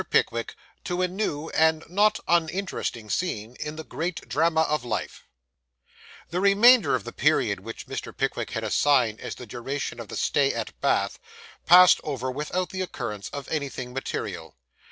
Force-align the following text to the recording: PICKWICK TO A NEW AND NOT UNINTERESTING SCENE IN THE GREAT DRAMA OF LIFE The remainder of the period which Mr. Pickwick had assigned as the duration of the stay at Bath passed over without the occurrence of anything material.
PICKWICK 0.09 0.55
TO 0.83 1.03
A 1.03 1.07
NEW 1.07 1.49
AND 1.49 1.83
NOT 1.87 2.19
UNINTERESTING 2.27 3.11
SCENE 3.11 3.55
IN 3.59 3.75
THE 3.75 3.83
GREAT 3.83 4.27
DRAMA 4.27 4.61
OF 4.61 4.83
LIFE 4.83 5.27
The 6.31 6.39
remainder 6.39 6.95
of 6.95 7.03
the 7.03 7.11
period 7.11 7.59
which 7.59 7.85
Mr. 7.85 8.11
Pickwick 8.17 8.49
had 8.49 8.63
assigned 8.63 9.21
as 9.21 9.35
the 9.35 9.45
duration 9.45 9.99
of 9.99 10.07
the 10.07 10.17
stay 10.17 10.55
at 10.55 10.81
Bath 10.81 11.19
passed 11.67 12.01
over 12.03 12.31
without 12.31 12.69
the 12.71 12.81
occurrence 12.81 13.29
of 13.29 13.47
anything 13.51 13.93
material. 13.93 14.55